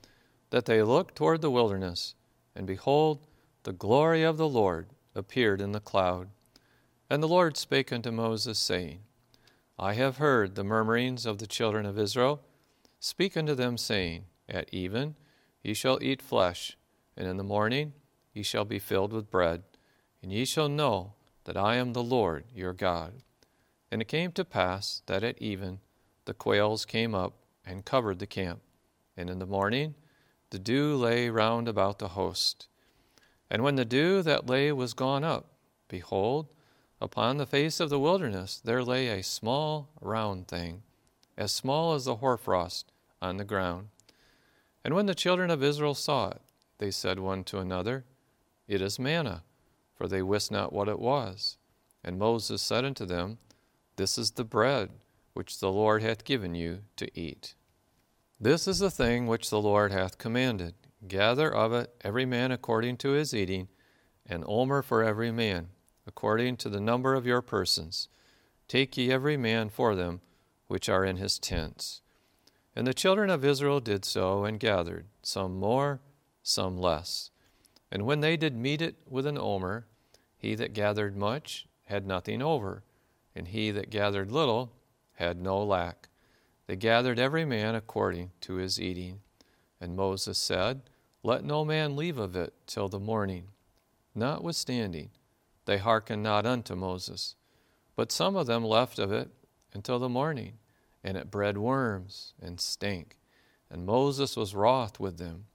that 0.51 0.65
they 0.65 0.83
looked 0.83 1.15
toward 1.15 1.43
the 1.43 1.51
wilderness, 1.51 2.17
and 2.57 2.67
behold, 2.67 3.21
the 3.63 3.73
glory 3.73 4.25
of 4.25 4.37
the 4.37 4.49
Lord 4.49 4.89
appeared 5.15 5.61
in 5.61 5.71
the 5.71 5.79
cloud. 5.79 6.29
And 7.09 7.23
the 7.23 7.29
Lord 7.29 7.57
spake 7.57 7.93
unto 7.93 8.11
Moses, 8.11 8.59
saying, 8.59 8.99
I 9.79 9.95
have 9.95 10.17
heard 10.17 10.57
the 10.57 10.65
murmurings 10.65 11.25
of 11.25 11.39
the 11.39 11.47
children 11.47 11.87
of 11.87 11.99
Israel. 11.99 12.41
Speak 12.99 13.37
unto 13.37 13.55
them, 13.55 13.79
saying, 13.79 14.25
At 14.51 14.69
even 14.75 15.15
ye 15.63 15.75
shall 15.75 16.03
eat 16.03 16.21
flesh, 16.21 16.77
and 17.17 17.29
in 17.29 17.37
the 17.37 17.45
morning 17.45 17.93
ye 18.35 18.43
shall 18.43 18.65
be 18.65 18.81
filled 18.81 19.13
with 19.13 19.31
bread, 19.31 19.63
and 20.23 20.33
ye 20.33 20.45
shall 20.45 20.69
know 20.69 21.15
that 21.45 21.57
I 21.57 21.77
am 21.77 21.93
the 21.93 22.03
Lord 22.03 22.45
your 22.53 22.73
God. 22.73 23.23
And 23.91 24.03
it 24.03 24.09
came 24.09 24.33
to 24.33 24.45
pass 24.45 25.03
that 25.07 25.23
at 25.23 25.41
even 25.41 25.79
the 26.25 26.35
quails 26.35 26.85
came 26.85 27.15
up 27.15 27.35
and 27.65 27.85
covered 27.85 28.19
the 28.19 28.27
camp, 28.27 28.61
and 29.17 29.31
in 29.31 29.39
the 29.39 29.47
morning 29.47 29.95
the 30.51 30.59
dew 30.59 30.97
lay 30.97 31.31
round 31.31 31.69
about 31.69 32.01
the 32.01 32.09
host. 32.09 32.67
And 33.49 33.63
when 33.63 33.77
the 33.77 33.85
dew 33.85 34.23
that 34.23 34.49
lay 34.49 34.73
was 34.73 34.95
gone 34.95 35.25
up, 35.25 35.53
behold, 35.89 36.49
upon 37.01 37.37
the 37.37 37.47
face 37.47 37.81
of 37.81 37.89
the 37.89 38.01
wilderness 38.01 38.61
there 38.65 38.83
lay 38.83 39.09
a 39.09 39.23
small 39.23 39.91
round 40.01 40.49
thing, 40.49 40.83
as 41.37 41.53
small 41.53 41.95
as 41.95 42.05
the 42.05 42.17
hoarfrost 42.17 42.93
on 43.23 43.37
the 43.37 43.45
ground. 43.45 43.89
And 44.85 44.95
when 44.95 45.07
the 45.07 45.15
children 45.15 45.51
of 45.51 45.63
Israel 45.63 45.95
saw 45.95 46.31
it, 46.31 46.41
they 46.79 46.91
said 46.91 47.19
one 47.19 47.45
to 47.45 47.59
another, 47.59 48.05
It 48.67 48.81
is 48.81 48.99
manna, 48.99 49.43
for 49.95 50.09
they 50.09 50.23
wist 50.23 50.51
not 50.51 50.73
what 50.73 50.89
it 50.89 50.99
was. 50.99 51.59
And 52.03 52.19
Moses 52.19 52.63
said 52.63 52.85
unto 52.85 53.05
them, 53.05 53.39
This 53.97 54.17
is 54.17 54.33
the 54.33 54.45
bread 54.45 54.91
which 55.35 55.61
the 55.61 55.71
Lord 55.71 56.03
hath 56.03 56.25
given 56.25 56.55
you 56.55 56.81
to 56.97 57.09
eat. 57.19 57.55
This 58.41 58.67
is 58.67 58.79
the 58.79 58.91
thing 58.91 59.27
which 59.27 59.51
the 59.51 59.61
Lord 59.61 59.93
hath 59.93 60.17
commanded. 60.17 60.75
Gather 61.07 61.55
of 61.55 61.73
it 61.73 61.95
every 62.03 62.25
man 62.25 62.51
according 62.51 62.97
to 62.99 63.11
his 63.11 63.35
eating, 63.35 63.69
an 64.27 64.45
omer 64.47 64.81
for 64.81 65.05
every 65.05 65.31
man, 65.31 65.69
according 66.07 66.57
to 66.59 66.71
the 66.71 66.81
number 66.81 67.15
of 67.15 67.27
your 67.27 67.43
persons. 67.43 68.09
Take 68.69 68.97
ye 68.97 69.11
every 69.11 69.37
man 69.37 69.69
for 69.69 69.95
them 69.95 70.21
which 70.69 70.89
are 70.89 71.05
in 71.05 71.17
his 71.17 71.39
tents. 71.39 72.01
And 72.75 72.87
the 72.87 72.95
children 72.95 73.31
of 73.31 73.45
Israel 73.45 73.81
did 73.81 74.05
so, 74.05 74.45
and 74.45 74.61
gathered, 74.61 75.07
some 75.23 75.59
more, 75.59 76.01
some 76.43 76.79
less. 76.79 77.31
And 77.91 78.07
when 78.07 78.21
they 78.21 78.37
did 78.37 78.55
meet 78.55 78.81
it 78.81 78.97
with 79.09 79.27
an 79.27 79.39
omer, 79.39 79.87
he 80.37 80.55
that 80.55 80.73
gathered 80.73 81.17
much 81.17 81.67
had 81.85 82.07
nothing 82.07 82.41
over, 82.41 82.85
and 83.35 83.49
he 83.49 83.71
that 83.73 83.91
gathered 83.91 84.31
little 84.31 84.73
had 85.15 85.41
no 85.41 85.63
lack. 85.63 86.09
They 86.67 86.77
gathered 86.77 87.19
every 87.19 87.45
man 87.45 87.75
according 87.75 88.31
to 88.43 88.55
his 88.55 88.81
eating. 88.81 89.21
And 89.81 89.97
Moses 89.97 90.39
said, 90.39 90.83
Let 91.25 91.45
no 91.45 91.65
man 91.65 91.97
leave 91.97 92.19
of 92.19 92.37
it 92.37 92.55
till 92.67 92.89
the 92.89 93.01
morning. 93.01 93.49
Notwithstanding, 94.15 95.11
they 95.65 95.79
hearkened 95.79 96.23
not 96.23 96.47
unto 96.47 96.77
Moses. 96.77 97.35
But 97.97 98.13
some 98.13 98.37
of 98.37 98.47
them 98.47 98.65
left 98.65 98.99
of 98.99 99.11
it 99.11 99.31
until 99.75 99.99
the 99.99 100.09
morning, 100.09 100.55
and 101.03 101.17
it 101.17 101.31
bred 101.31 101.59
worms 101.59 102.35
and 102.41 102.61
stank. 102.61 103.19
And 103.71 103.87
Moses 103.87 104.37
was 104.37 104.55
wroth 104.55 104.99
with 104.99 105.19
them. 105.19 105.47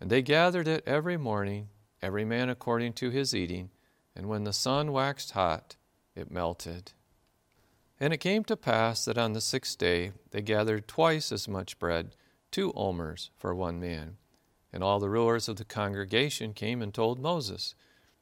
And 0.00 0.10
they 0.10 0.22
gathered 0.22 0.66
it 0.66 0.82
every 0.86 1.16
morning, 1.16 1.68
every 2.02 2.24
man 2.24 2.48
according 2.48 2.94
to 2.94 3.10
his 3.10 3.34
eating, 3.34 3.70
and 4.16 4.26
when 4.26 4.44
the 4.44 4.52
sun 4.52 4.92
waxed 4.92 5.30
hot, 5.30 5.76
it 6.14 6.30
melted. 6.30 6.92
And 8.00 8.12
it 8.12 8.18
came 8.18 8.42
to 8.44 8.56
pass 8.56 9.04
that 9.04 9.16
on 9.16 9.32
the 9.32 9.40
sixth 9.40 9.78
day 9.78 10.12
they 10.32 10.42
gathered 10.42 10.88
twice 10.88 11.30
as 11.30 11.46
much 11.46 11.78
bread, 11.78 12.16
two 12.50 12.72
omers 12.72 13.30
for 13.36 13.54
one 13.54 13.78
man. 13.78 14.16
And 14.72 14.82
all 14.82 14.98
the 14.98 15.08
rulers 15.08 15.48
of 15.48 15.56
the 15.56 15.64
congregation 15.64 16.52
came 16.52 16.82
and 16.82 16.92
told 16.92 17.20
Moses. 17.20 17.74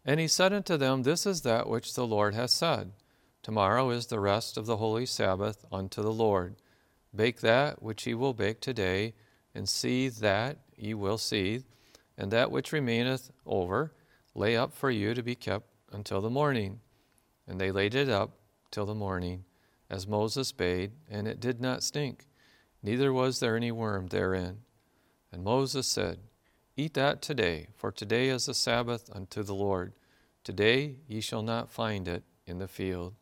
And 0.05 0.21
he 0.21 0.29
said 0.29 0.53
unto 0.53 0.77
them, 0.77 1.03
This 1.03 1.25
is 1.25 1.43
that 1.43 1.69
which 1.69 1.95
the 1.95 2.07
Lord 2.07 2.35
hath 2.35 2.51
said. 2.51 2.93
Tomorrow 3.43 3.91
is 3.91 4.07
the 4.07 4.21
rest 4.21 4.57
of 4.59 4.67
the 4.67 4.77
holy 4.77 5.07
Sabbath 5.07 5.65
unto 5.73 6.03
the 6.03 6.13
Lord. 6.13 6.57
Bake 7.15 7.41
that 7.41 7.83
which 7.83 8.07
ye 8.07 8.15
will 8.15 8.35
bake 8.35 8.61
today, 8.61 9.15
and 9.55 9.69
seethe 9.69 10.17
that 10.17 10.59
ye 10.77 10.93
will 10.93 11.19
seethe, 11.19 11.65
and 12.19 12.31
that 12.31 12.51
which 12.51 12.73
remaineth 12.73 13.31
over 13.47 13.93
lay 14.35 14.57
up 14.57 14.75
for 14.75 14.91
you 14.91 15.15
to 15.15 15.23
be 15.23 15.35
kept 15.35 15.69
until 15.91 16.21
the 16.21 16.31
morning. 16.31 16.81
And 17.49 17.61
they 17.61 17.73
laid 17.73 17.95
it 17.95 18.09
up 18.09 18.33
till 18.71 18.87
the 18.87 18.95
morning, 18.95 19.45
as 19.89 20.07
Moses 20.07 20.53
bade, 20.53 20.93
and 21.11 21.27
it 21.27 21.41
did 21.41 21.61
not 21.61 21.83
stink, 21.83 22.27
neither 22.83 23.13
was 23.13 23.41
there 23.41 23.57
any 23.57 23.73
worm 23.73 24.09
therein. 24.09 24.59
And 25.33 25.43
Moses 25.43 25.87
said, 25.87 26.19
Eat 26.77 26.95
that 26.95 27.21
today, 27.23 27.69
for 27.75 27.91
today 27.91 28.29
is 28.29 28.47
the 28.47 28.55
Sabbath 28.55 29.11
unto 29.13 29.43
the 29.43 29.55
Lord. 29.55 29.95
Today 30.45 30.97
ye 31.09 31.21
shall 31.21 31.43
not 31.43 31.71
find 31.71 32.07
it 32.07 32.23
in 32.47 32.59
the 32.59 32.69
field. 32.69 33.15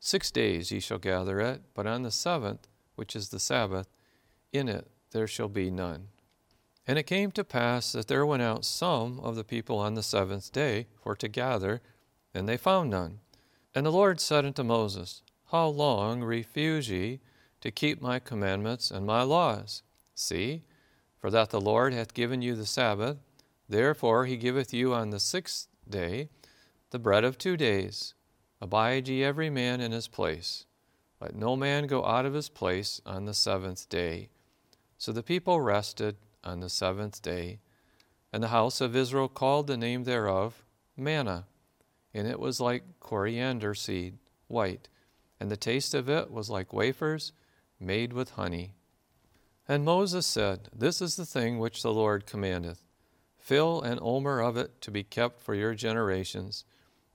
Six 0.00 0.30
days 0.30 0.70
ye 0.70 0.80
shall 0.80 0.98
gather 0.98 1.40
it, 1.40 1.62
but 1.74 1.86
on 1.86 2.02
the 2.02 2.10
seventh, 2.10 2.68
which 2.94 3.16
is 3.16 3.28
the 3.28 3.40
Sabbath, 3.40 3.88
in 4.52 4.68
it 4.68 4.88
there 5.10 5.26
shall 5.26 5.48
be 5.48 5.70
none. 5.70 6.08
And 6.86 6.98
it 6.98 7.06
came 7.06 7.30
to 7.32 7.44
pass 7.44 7.92
that 7.92 8.08
there 8.08 8.24
went 8.24 8.42
out 8.42 8.64
some 8.64 9.20
of 9.20 9.36
the 9.36 9.44
people 9.44 9.78
on 9.78 9.94
the 9.94 10.02
seventh 10.02 10.52
day 10.52 10.86
for 11.02 11.14
to 11.16 11.28
gather 11.28 11.82
and 12.34 12.48
they 12.48 12.56
found 12.56 12.90
none. 12.90 13.20
And 13.74 13.84
the 13.84 13.92
Lord 13.92 14.20
said 14.20 14.44
unto 14.44 14.62
Moses, 14.62 15.22
How 15.50 15.66
long 15.66 16.22
refuse 16.22 16.88
ye 16.88 17.20
to 17.60 17.70
keep 17.70 18.00
my 18.00 18.18
commandments 18.18 18.90
and 18.90 19.04
my 19.04 19.22
laws? 19.22 19.82
See, 20.14 20.62
for 21.18 21.30
that 21.30 21.50
the 21.50 21.60
Lord 21.60 21.92
hath 21.92 22.14
given 22.14 22.42
you 22.42 22.54
the 22.54 22.66
Sabbath, 22.66 23.18
therefore 23.68 24.26
he 24.26 24.36
giveth 24.36 24.72
you 24.72 24.94
on 24.94 25.10
the 25.10 25.20
sixth 25.20 25.68
day 25.88 26.28
the 26.90 26.98
bread 26.98 27.24
of 27.24 27.36
two 27.36 27.56
days. 27.56 28.14
Abide 28.60 29.08
ye 29.08 29.22
every 29.22 29.50
man 29.50 29.80
in 29.80 29.92
his 29.92 30.08
place. 30.08 30.64
Let 31.20 31.34
no 31.34 31.56
man 31.56 31.86
go 31.86 32.04
out 32.04 32.26
of 32.26 32.34
his 32.34 32.48
place 32.48 33.00
on 33.04 33.24
the 33.24 33.34
seventh 33.34 33.88
day. 33.88 34.30
So 34.96 35.12
the 35.12 35.22
people 35.22 35.60
rested 35.60 36.16
on 36.42 36.60
the 36.60 36.68
seventh 36.68 37.22
day, 37.22 37.60
and 38.32 38.42
the 38.42 38.48
house 38.48 38.80
of 38.80 38.96
Israel 38.96 39.28
called 39.28 39.66
the 39.66 39.76
name 39.76 40.04
thereof 40.04 40.64
manna 40.96 41.46
and 42.14 42.26
it 42.26 42.40
was 42.40 42.60
like 42.60 42.82
coriander 43.00 43.74
seed, 43.74 44.18
white, 44.46 44.88
and 45.38 45.50
the 45.50 45.56
taste 45.56 45.94
of 45.94 46.08
it 46.08 46.30
was 46.30 46.50
like 46.50 46.72
wafers 46.72 47.32
made 47.78 48.12
with 48.12 48.30
honey. 48.30 48.74
And 49.68 49.84
Moses 49.84 50.26
said, 50.26 50.68
This 50.74 51.00
is 51.00 51.16
the 51.16 51.26
thing 51.26 51.58
which 51.58 51.82
the 51.82 51.92
Lord 51.92 52.26
commandeth 52.26 52.82
Fill 53.38 53.82
an 53.82 53.98
omer 54.02 54.40
of 54.40 54.56
it 54.56 54.80
to 54.82 54.90
be 54.90 55.04
kept 55.04 55.40
for 55.40 55.54
your 55.54 55.74
generations, 55.74 56.64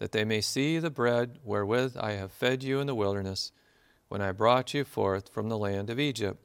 that 0.04 0.12
they 0.12 0.26
may 0.26 0.42
see 0.42 0.80
the 0.80 0.90
bread 0.90 1.40
wherewith 1.46 1.96
I 1.98 2.12
have 2.12 2.34
fed 2.34 2.62
you 2.62 2.82
in 2.82 2.88
the 2.88 2.94
wilderness, 2.94 3.54
when 4.10 4.22
I 4.22 4.34
brought 4.34 4.74
you 4.74 4.84
forth 4.84 5.30
from 5.30 5.48
the 5.48 5.58
land 5.58 5.90
of 5.90 5.98
Egypt. 5.98 6.44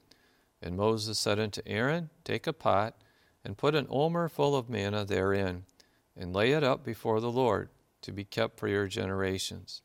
And 0.62 0.76
Moses 0.76 1.18
said 1.18 1.40
unto 1.40 1.60
Aaron, 1.66 2.10
Take 2.22 2.46
a 2.46 2.52
pot, 2.52 2.94
and 3.44 3.58
put 3.58 3.74
an 3.74 3.88
omer 3.90 4.28
full 4.28 4.54
of 4.54 4.70
manna 4.70 5.04
therein, 5.04 5.64
and 6.16 6.32
lay 6.32 6.52
it 6.52 6.62
up 6.62 6.84
before 6.84 7.18
the 7.18 7.32
Lord 7.32 7.70
to 8.02 8.12
be 8.12 8.22
kept 8.22 8.60
for 8.60 8.68
your 8.68 8.86
generations. 8.86 9.82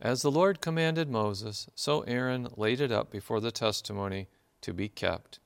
As 0.00 0.22
the 0.22 0.32
Lord 0.32 0.60
commanded 0.60 1.08
Moses, 1.08 1.68
so 1.76 2.00
Aaron 2.00 2.48
laid 2.56 2.80
it 2.80 2.90
up 2.90 3.12
before 3.12 3.38
the 3.38 3.52
testimony 3.52 4.26
to 4.62 4.72
be 4.72 4.88
kept. 4.88 5.38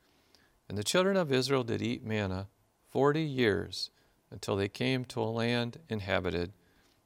And 0.71 0.79
the 0.79 0.83
children 0.83 1.19
of 1.19 1.31
Israel 1.31 1.65
did 1.65 1.83
eat 1.83 2.03
manna 2.03 2.49
forty 2.89 3.25
years 3.25 3.91
until 4.31 4.57
they 4.57 4.69
came 4.69 5.05
to 5.05 5.21
a 5.21 5.25
land 5.25 5.81
inhabited. 5.91 6.55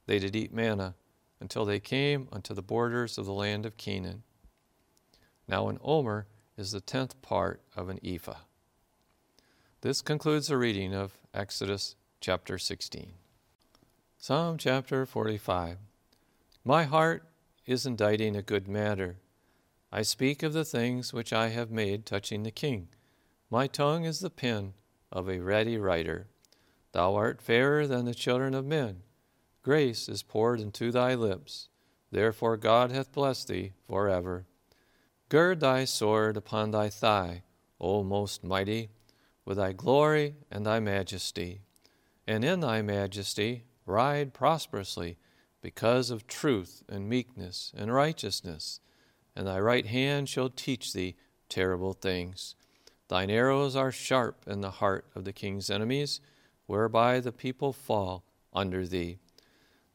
They 0.07 0.19
did 0.19 0.37
eat 0.37 0.53
manna 0.53 0.95
until 1.41 1.65
they 1.65 1.81
came 1.81 2.29
unto 2.33 2.55
the 2.55 2.63
borders 2.63 3.19
of 3.19 3.27
the 3.27 3.33
land 3.33 3.67
of 3.67 3.77
Canaan. 3.77 4.23
Now, 5.49 5.69
an 5.69 5.79
omer 5.83 6.27
is 6.57 6.73
the 6.73 6.81
tenth 6.81 7.21
part 7.23 7.61
of 7.77 7.89
an 7.89 8.01
ephah. 8.05 8.39
This 9.81 10.01
concludes 10.01 10.49
the 10.49 10.57
reading 10.57 10.95
of 10.95 11.19
Exodus 11.35 11.97
chapter 12.21 12.59
16. 12.59 13.13
Psalm 14.17 14.57
chapter 14.57 15.05
45 15.05 15.77
My 16.65 16.85
heart 16.85 17.29
is 17.67 17.85
inditing 17.85 18.37
a 18.37 18.43
good 18.43 18.67
matter. 18.69 19.19
I 19.93 20.03
speak 20.03 20.43
of 20.43 20.55
the 20.55 20.65
things 20.65 21.13
which 21.13 21.33
I 21.33 21.49
have 21.49 21.71
made 21.71 22.07
touching 22.07 22.43
the 22.43 22.51
king. 22.51 22.89
My 23.51 23.67
tongue 23.67 24.05
is 24.05 24.21
the 24.21 24.31
pen 24.31 24.73
of 25.13 25.29
a 25.29 25.41
ready 25.41 25.77
writer. 25.77 26.29
Thou 26.93 27.15
art 27.15 27.43
fairer 27.43 27.87
than 27.87 28.07
the 28.07 28.15
children 28.15 28.55
of 28.55 28.65
men. 28.65 29.03
Grace 29.65 30.11
is 30.11 30.23
poured 30.23 30.61
into 30.61 30.93
thy 30.93 31.15
lips. 31.15 31.71
Therefore 32.11 32.59
God 32.59 32.93
hath 32.93 33.13
blessed 33.13 33.49
thee 33.49 33.73
for 33.89 34.11
ever. 34.11 34.45
Gird 35.31 35.61
thy 35.61 35.87
sword 35.87 36.37
upon 36.37 36.71
thy 36.71 36.91
thigh, 36.91 37.45
O 37.81 38.05
most 38.05 38.45
mighty, 38.45 38.91
with 39.47 39.57
thy 39.57 39.73
glory 39.73 40.35
and 40.51 40.67
thy 40.67 40.81
majesty. 40.81 41.63
And 42.27 42.45
in 42.45 42.61
thy 42.61 42.83
majesty 42.83 43.65
ride 43.87 44.35
prosperously, 44.35 45.17
because 45.63 46.11
of 46.11 46.27
truth 46.27 46.83
and 46.87 47.09
meekness 47.09 47.73
and 47.75 47.91
righteousness. 47.91 48.81
And 49.35 49.47
thy 49.47 49.59
right 49.59 49.87
hand 49.87 50.29
shall 50.29 50.51
teach 50.51 50.93
thee 50.93 51.17
terrible 51.49 51.95
things. 51.95 52.55
Thine 53.09 53.31
arrows 53.31 53.75
are 53.77 53.91
sharp 53.91 54.45
in 54.47 54.61
the 54.61 54.73
heart 54.73 55.07
of 55.15 55.25
the 55.25 55.33
king's 55.33 55.71
enemies, 55.71 56.21
whereby 56.67 57.21
the 57.21 57.33
people 57.33 57.73
fall 57.73 58.25
under 58.53 58.87
thee. 58.87 59.21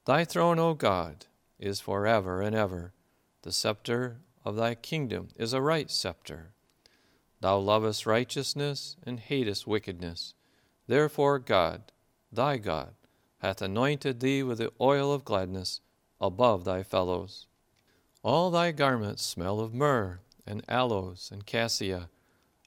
Thy 0.10 0.26
throne, 0.26 0.58
O 0.58 0.74
God, 0.74 1.28
is 1.60 1.82
for 1.82 2.08
ever 2.08 2.42
and 2.42 2.56
ever. 2.56 2.94
The 3.44 3.52
scepter 3.52 4.22
of 4.44 4.56
thy 4.56 4.74
kingdom 4.74 5.28
is 5.36 5.54
a 5.54 5.62
right 5.62 5.88
scepter. 5.92 6.56
Thou 7.42 7.60
lovest 7.60 8.08
righteousness 8.08 8.96
and 9.04 9.20
hatest 9.20 9.68
wickedness. 9.68 10.34
Therefore, 10.88 11.38
God, 11.38 11.92
thy 12.32 12.58
God, 12.58 12.96
hath 13.38 13.62
anointed 13.62 14.20
thee 14.20 14.42
with 14.42 14.58
the 14.58 14.72
oil 14.82 15.14
of 15.14 15.24
gladness 15.24 15.80
above 16.20 16.66
thy 16.66 16.82
fellows. 16.82 17.46
All 18.24 18.50
thy 18.50 18.72
garments 18.72 19.22
smell 19.22 19.60
of 19.60 19.76
myrrh 19.76 20.22
and 20.44 20.66
aloes 20.68 21.30
and 21.32 21.46
cassia, 21.46 22.10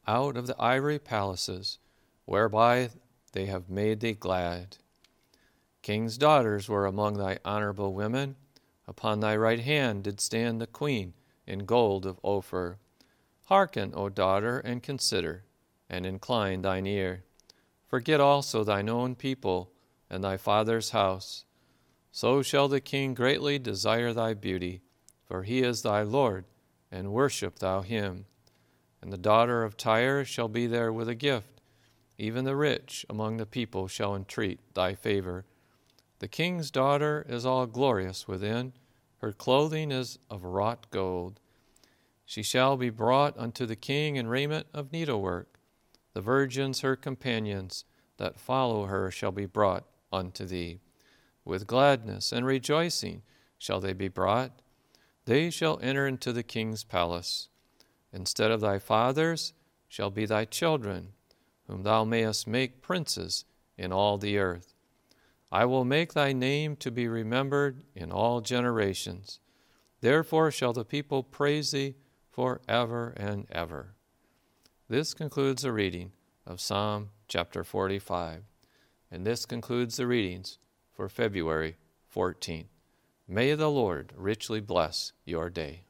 out 0.07 0.37
of 0.37 0.47
the 0.47 0.63
ivory 0.63 1.01
palaces, 1.01 1.79
whereby 2.25 2.91
they 3.33 3.47
have 3.47 3.69
made 3.69 3.99
thee 3.99 4.13
glad. 4.13 4.77
King's 5.83 6.17
daughters 6.17 6.69
were 6.69 6.87
among 6.87 7.15
thy 7.15 7.39
honorable 7.45 7.93
women. 7.93 8.37
Upon 8.87 9.21
thy 9.21 9.37
right 9.37 9.61
hand 9.61 10.05
did 10.05 10.21
stand 10.21 10.61
the 10.61 10.67
queen 10.67 11.15
in 11.47 11.67
gold 11.67 12.07
of 12.07 12.21
Ophir. 12.23 12.79
Hearken, 13.47 13.93
O 13.95 14.09
daughter, 14.09 14.61
and 14.61 14.83
consider, 14.83 15.45
and 15.91 16.07
incline 16.07 16.63
thine 16.63 16.87
ear. 16.87 17.25
Forget 17.89 18.21
also 18.21 18.63
thine 18.63 18.89
own 18.89 19.17
people 19.17 19.73
and 20.09 20.23
thy 20.23 20.37
father's 20.37 20.91
house. 20.91 21.45
So 22.13 22.43
shall 22.43 22.69
the 22.69 22.81
king 22.81 23.15
greatly 23.15 23.59
desire 23.59 24.13
thy 24.13 24.35
beauty, 24.35 24.83
for 25.25 25.43
he 25.43 25.63
is 25.63 25.83
thy 25.83 26.03
Lord, 26.03 26.45
and 26.91 27.13
worship 27.13 27.59
thou 27.59 27.81
him. 27.81 28.27
And 29.01 29.13
the 29.13 29.19
daughter 29.19 29.65
of 29.65 29.77
Tyre 29.77 30.25
shall 30.25 30.49
be 30.49 30.67
there 30.67 30.93
with 30.93 31.09
a 31.09 31.15
gift. 31.15 31.61
Even 32.19 32.45
the 32.45 32.55
rich 32.55 33.05
among 33.11 33.39
the 33.39 33.47
people 33.47 33.89
shall 33.89 34.15
entreat 34.15 34.61
thy 34.75 34.95
favor. 34.95 35.45
The 36.23 36.29
king's 36.29 36.71
daughter 36.71 37.27
is 37.29 37.45
all 37.45 37.67
glorious 37.67 38.29
within, 38.29 38.75
her 39.17 39.33
clothing 39.33 39.91
is 39.91 40.21
of 40.31 40.45
wrought 40.45 40.89
gold. 40.93 41.41
She 42.25 42.45
shall 42.45 42.77
be 42.77 42.91
brought 42.91 43.37
unto 43.37 43.67
the 43.67 43.75
king 43.75 44.15
in 44.15 44.29
raiment 44.29 44.69
of 44.73 44.93
needlework. 44.93 45.59
The 46.13 46.21
virgins, 46.21 46.83
her 46.83 46.95
companions, 46.95 47.85
that 48.19 48.39
follow 48.39 48.85
her, 48.85 49.11
shall 49.11 49.33
be 49.33 49.47
brought 49.47 49.85
unto 50.13 50.45
thee. 50.45 50.79
With 51.45 51.67
gladness 51.67 52.31
and 52.31 52.47
rejoicing 52.47 53.23
shall 53.59 53.81
they 53.81 53.93
be 53.93 54.07
brought. 54.07 54.63
They 55.25 55.51
shall 55.51 55.81
enter 55.83 56.07
into 56.07 56.33
the 56.33 56.45
king's 56.45 56.85
palace. 56.85 57.49
Instead 58.13 58.53
of 58.53 58.61
thy 58.61 58.79
fathers 58.79 59.55
shall 59.89 60.11
be 60.11 60.27
thy 60.27 60.45
children, 60.45 61.15
whom 61.67 61.83
thou 61.83 62.05
mayest 62.05 62.47
make 62.47 62.81
princes 62.81 63.45
in 63.77 63.93
all 63.93 64.19
the 64.19 64.39
earth. 64.39 64.72
I 65.53 65.67
will 65.67 65.85
make 65.85 66.15
thy 66.15 66.33
name 66.33 66.77
to 66.77 66.91
be 66.91 67.07
remembered 67.07 67.83
in 67.95 68.11
all 68.11 68.41
generations. 68.41 69.39
Therefore 70.01 70.51
shall 70.51 70.73
the 70.73 70.87
people 70.87 71.23
praise 71.23 71.73
thee 71.73 71.97
for 72.31 72.63
ever 72.67 73.13
and 73.19 73.47
ever. 73.53 73.95
This 74.89 75.13
concludes 75.13 75.61
the 75.61 75.73
reading 75.73 76.13
of 76.47 76.59
Psalm 76.59 77.11
chapter 77.29 77.65
45. 77.65 78.45
And 79.11 79.27
this 79.27 79.45
concludes 79.45 79.99
the 79.99 80.07
readings 80.07 80.57
for 80.91 81.11
February 81.11 81.77
14th. 82.15 82.69
May 83.29 83.55
the 83.55 83.71
Lord 83.71 84.15
richly 84.17 84.61
bless 84.61 85.13
your 85.27 85.51
day. 85.51 85.85